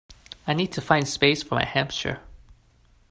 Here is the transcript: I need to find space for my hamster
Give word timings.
I 0.47 0.53
need 0.55 0.71
to 0.71 0.81
find 0.81 1.07
space 1.07 1.43
for 1.43 1.53
my 1.53 1.63
hamster 1.63 2.21